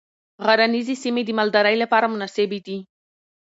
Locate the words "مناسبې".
2.13-2.59